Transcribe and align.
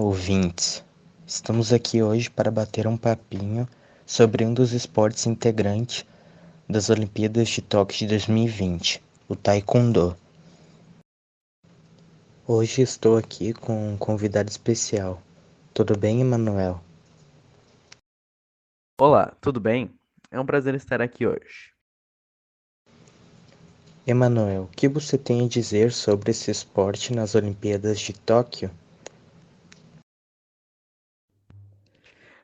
ouvintes! 0.00 0.82
Estamos 1.26 1.70
aqui 1.70 2.02
hoje 2.02 2.30
para 2.30 2.50
bater 2.50 2.86
um 2.86 2.96
papinho 2.96 3.68
sobre 4.06 4.42
um 4.42 4.54
dos 4.54 4.72
esportes 4.72 5.26
integrantes 5.26 6.06
das 6.66 6.88
Olimpíadas 6.88 7.48
de 7.50 7.60
Tóquio 7.60 7.98
de 7.98 8.06
2020, 8.06 9.02
o 9.28 9.36
Taekwondo. 9.36 10.16
Hoje 12.48 12.80
estou 12.80 13.18
aqui 13.18 13.52
com 13.52 13.92
um 13.92 13.98
convidado 13.98 14.48
especial. 14.48 15.20
Tudo 15.74 15.94
bem, 15.94 16.22
Emanuel? 16.22 16.80
Olá, 18.98 19.36
tudo 19.42 19.60
bem? 19.60 19.90
É 20.30 20.40
um 20.40 20.46
prazer 20.46 20.74
estar 20.74 21.02
aqui 21.02 21.26
hoje. 21.26 21.74
Emanuel, 24.06 24.62
o 24.62 24.68
que 24.68 24.88
você 24.88 25.18
tem 25.18 25.44
a 25.44 25.48
dizer 25.48 25.92
sobre 25.92 26.30
esse 26.30 26.50
esporte 26.50 27.12
nas 27.12 27.34
Olimpíadas 27.34 28.00
de 28.00 28.14
Tóquio? 28.14 28.70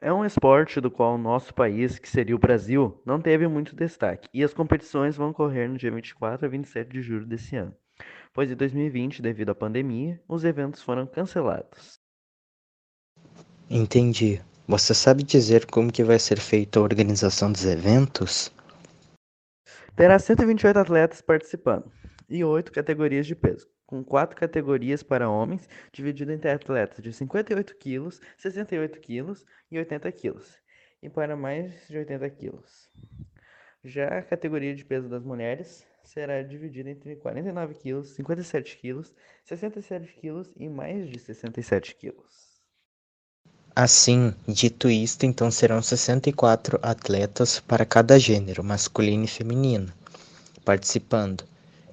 É 0.00 0.12
um 0.12 0.24
esporte 0.24 0.80
do 0.80 0.92
qual 0.92 1.16
o 1.16 1.18
nosso 1.18 1.52
país, 1.52 1.98
que 1.98 2.08
seria 2.08 2.36
o 2.36 2.38
Brasil, 2.38 3.02
não 3.04 3.20
teve 3.20 3.48
muito 3.48 3.74
destaque, 3.74 4.28
e 4.32 4.44
as 4.44 4.54
competições 4.54 5.16
vão 5.16 5.30
ocorrer 5.30 5.68
no 5.68 5.76
dia 5.76 5.90
24 5.90 6.46
a 6.46 6.48
27 6.48 6.88
de 6.88 7.02
julho 7.02 7.26
desse 7.26 7.56
ano, 7.56 7.74
pois 8.32 8.48
em 8.48 8.54
2020, 8.54 9.20
devido 9.20 9.50
à 9.50 9.56
pandemia, 9.56 10.22
os 10.28 10.44
eventos 10.44 10.82
foram 10.82 11.04
cancelados. 11.04 11.98
Entendi. 13.68 14.40
Você 14.68 14.94
sabe 14.94 15.24
dizer 15.24 15.66
como 15.66 15.92
que 15.92 16.04
vai 16.04 16.20
ser 16.20 16.38
feita 16.38 16.78
a 16.78 16.82
organização 16.82 17.50
dos 17.50 17.64
eventos? 17.64 18.52
Terá 19.96 20.16
128 20.16 20.78
atletas 20.78 21.20
participando 21.20 21.90
e 22.28 22.44
oito 22.44 22.70
categorias 22.70 23.26
de 23.26 23.34
peso, 23.34 23.66
com 23.88 24.04
quatro 24.04 24.36
categorias 24.36 25.02
para 25.02 25.30
homens, 25.30 25.66
dividido 25.90 26.30
entre 26.30 26.50
atletas 26.50 27.02
de 27.02 27.10
58 27.10 27.74
quilos, 27.78 28.20
68 28.36 29.00
quilos 29.00 29.46
e 29.70 29.78
80 29.78 30.12
quilos, 30.12 30.58
e 31.02 31.08
para 31.08 31.34
mais 31.34 31.88
de 31.88 31.96
80 31.96 32.28
quilos. 32.28 32.90
Já 33.82 34.18
a 34.18 34.22
categoria 34.22 34.74
de 34.74 34.84
peso 34.84 35.08
das 35.08 35.24
mulheres 35.24 35.86
será 36.04 36.42
dividida 36.42 36.90
entre 36.90 37.16
49 37.16 37.76
quilos, 37.76 38.10
57 38.10 38.76
quilos, 38.76 39.14
67 39.46 40.12
quilos 40.20 40.52
e 40.54 40.68
mais 40.68 41.08
de 41.08 41.18
67 41.18 41.94
quilos. 41.94 42.60
Assim, 43.74 44.34
dito 44.46 44.90
isto, 44.90 45.24
então 45.24 45.50
serão 45.50 45.80
64 45.80 46.78
atletas 46.82 47.58
para 47.58 47.86
cada 47.86 48.18
gênero, 48.18 48.62
masculino 48.62 49.24
e 49.24 49.28
feminino, 49.28 49.90
participando. 50.62 51.42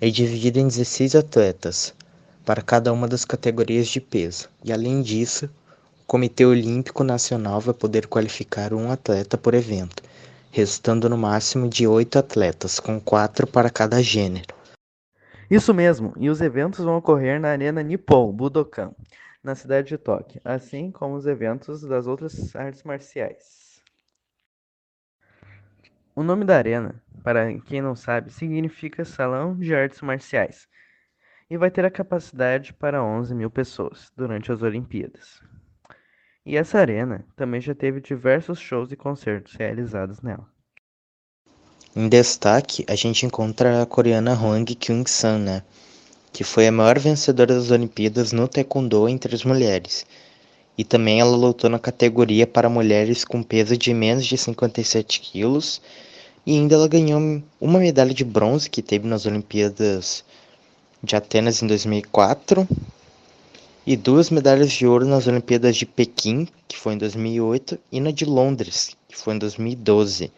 É 0.00 0.10
dividido 0.10 0.58
em 0.58 0.66
16 0.66 1.14
atletas 1.14 1.94
para 2.44 2.60
cada 2.60 2.92
uma 2.92 3.06
das 3.08 3.24
categorias 3.24 3.86
de 3.86 4.00
peso. 4.00 4.48
E 4.62 4.72
além 4.72 5.00
disso, 5.02 5.46
o 6.02 6.06
Comitê 6.06 6.44
Olímpico 6.44 7.04
Nacional 7.04 7.60
vai 7.60 7.74
poder 7.74 8.06
qualificar 8.06 8.74
um 8.74 8.90
atleta 8.90 9.38
por 9.38 9.54
evento, 9.54 10.02
resultando 10.50 11.08
no 11.08 11.16
máximo 11.16 11.68
de 11.68 11.86
oito 11.86 12.18
atletas, 12.18 12.78
com 12.80 13.00
quatro 13.00 13.46
para 13.46 13.70
cada 13.70 14.02
gênero. 14.02 14.54
Isso 15.50 15.72
mesmo, 15.72 16.12
e 16.16 16.28
os 16.28 16.40
eventos 16.40 16.84
vão 16.84 16.96
ocorrer 16.96 17.40
na 17.40 17.48
Arena 17.48 17.82
Nippon 17.82 18.32
Budokan, 18.32 18.92
na 19.42 19.54
cidade 19.54 19.88
de 19.88 19.98
Tóquio, 19.98 20.40
assim 20.44 20.90
como 20.90 21.14
os 21.14 21.26
eventos 21.26 21.82
das 21.82 22.06
outras 22.06 22.54
artes 22.56 22.82
marciais. 22.82 23.73
O 26.16 26.22
nome 26.22 26.44
da 26.44 26.56
arena, 26.56 27.02
para 27.22 27.58
quem 27.60 27.82
não 27.82 27.96
sabe, 27.96 28.32
significa 28.32 29.04
Salão 29.04 29.56
de 29.56 29.74
Artes 29.74 30.00
Marciais 30.00 30.68
e 31.50 31.56
vai 31.56 31.70
ter 31.70 31.84
a 31.84 31.90
capacidade 31.90 32.72
para 32.72 33.02
11 33.02 33.34
mil 33.34 33.50
pessoas 33.50 34.12
durante 34.16 34.52
as 34.52 34.62
Olimpíadas. 34.62 35.40
E 36.46 36.56
essa 36.56 36.78
arena 36.78 37.24
também 37.34 37.60
já 37.60 37.74
teve 37.74 38.00
diversos 38.00 38.58
shows 38.58 38.92
e 38.92 38.96
concertos 38.96 39.54
realizados 39.54 40.20
nela. 40.20 40.46
Em 41.96 42.08
destaque, 42.08 42.84
a 42.88 42.94
gente 42.94 43.24
encontra 43.24 43.82
a 43.82 43.86
coreana 43.86 44.34
Hwang 44.34 44.74
Kyung-san, 44.74 45.38
né? 45.38 45.62
que 46.34 46.42
foi 46.42 46.66
a 46.66 46.72
maior 46.72 46.98
vencedora 46.98 47.54
das 47.54 47.70
Olimpíadas 47.70 48.32
no 48.32 48.48
Taekwondo 48.48 49.08
entre 49.08 49.36
as 49.36 49.44
mulheres. 49.44 50.04
E 50.76 50.82
também 50.82 51.20
ela 51.20 51.36
lutou 51.36 51.70
na 51.70 51.78
categoria 51.78 52.44
para 52.44 52.68
mulheres 52.68 53.24
com 53.24 53.40
peso 53.40 53.76
de 53.76 53.94
menos 53.94 54.26
de 54.26 54.36
57 54.36 55.20
quilos. 55.20 55.80
E 56.46 56.52
ainda 56.52 56.74
ela 56.74 56.88
ganhou 56.88 57.42
uma 57.60 57.78
medalha 57.78 58.12
de 58.12 58.24
bronze 58.24 58.68
que 58.68 58.82
teve 58.82 59.08
nas 59.08 59.24
Olimpíadas 59.24 60.24
de 61.02 61.16
Atenas 61.16 61.62
em 61.62 61.66
2004 61.66 62.68
e 63.86 63.96
duas 63.96 64.30
medalhas 64.30 64.72
de 64.72 64.86
ouro 64.86 65.06
nas 65.06 65.26
Olimpíadas 65.26 65.76
de 65.76 65.84
Pequim, 65.84 66.48
que 66.66 66.76
foi 66.76 66.94
em 66.94 66.98
2008, 66.98 67.78
e 67.92 68.00
na 68.00 68.10
de 68.10 68.24
Londres, 68.24 68.96
que 69.08 69.16
foi 69.16 69.34
em 69.34 69.38
2012. 69.38 70.32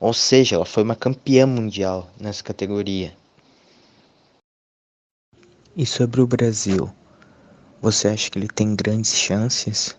Ou 0.00 0.14
seja, 0.14 0.56
ela 0.56 0.64
foi 0.64 0.82
uma 0.82 0.96
campeã 0.96 1.46
mundial 1.46 2.10
nessa 2.18 2.42
categoria. 2.42 3.12
E 5.76 5.84
sobre 5.84 6.20
o 6.20 6.26
Brasil, 6.26 6.90
você 7.80 8.08
acha 8.08 8.30
que 8.30 8.38
ele 8.38 8.48
tem 8.48 8.74
grandes 8.74 9.14
chances? 9.14 9.96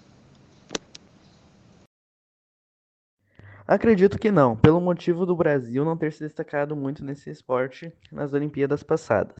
Acredito 3.69 4.17
que 4.17 4.31
não, 4.31 4.55
pelo 4.55 4.81
motivo 4.81 5.27
do 5.27 5.35
Brasil 5.35 5.85
não 5.85 5.95
ter 5.95 6.11
se 6.11 6.21
destacado 6.21 6.75
muito 6.75 7.05
nesse 7.05 7.29
esporte 7.29 7.93
nas 8.11 8.33
Olimpíadas 8.33 8.81
passadas. 8.81 9.35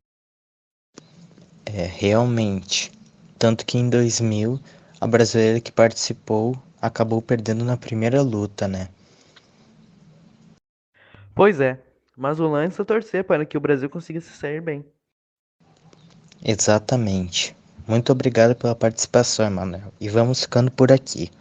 É, 1.66 1.86
realmente. 1.88 2.92
Tanto 3.40 3.66
que 3.66 3.80
em 3.80 3.90
2000, 3.90 4.60
a 5.02 5.08
brasileira 5.08 5.60
que 5.60 5.72
participou 5.72 6.56
acabou 6.80 7.24
perdendo 7.24 7.66
na 7.66 7.76
primeira 7.76 8.22
luta, 8.22 8.68
né? 8.68 8.90
Pois 11.34 11.60
é, 11.60 11.82
mas 12.16 12.40
o 12.40 12.48
lance 12.48 12.80
é 12.80 12.86
torcer 12.86 13.24
para 13.24 13.48
que 13.48 13.58
o 13.58 13.62
Brasil 13.62 13.90
consiga 13.90 14.22
se 14.22 14.30
sair 14.30 14.62
bem. 14.62 14.86
Exatamente. 16.46 17.58
Muito 17.88 18.12
obrigado 18.12 18.56
pela 18.56 18.76
participação, 18.76 19.48
Emanuel. 19.48 19.92
E 20.00 20.08
vamos 20.08 20.42
ficando 20.42 20.70
por 20.70 20.92
aqui. 20.92 21.32